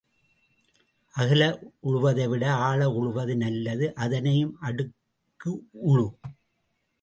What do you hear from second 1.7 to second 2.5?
உழுவதை விட